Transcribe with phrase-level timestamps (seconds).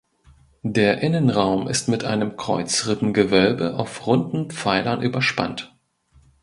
[0.63, 5.75] Der Innenraum ist mit einem Kreuzrippengewölbe auf runden Pfeilern überspannt.